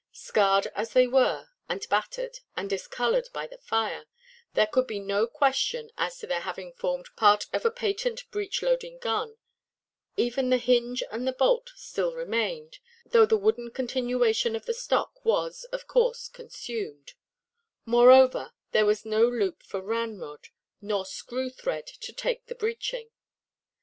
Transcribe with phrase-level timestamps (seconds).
[0.13, 4.05] Scarred as they were, and battered, and discoloured by the fire,
[4.55, 8.97] there could be no question as to their having formed part of a patent breech–loading
[8.97, 9.37] gun;
[10.17, 15.23] even the hinge and the bolt still remained, though the wooden continuation of the stock
[15.23, 17.13] was, of course, consumed;
[17.85, 20.47] moreover, there was no loop for ramrod,
[20.81, 23.11] nor screw–thread to take the breeching.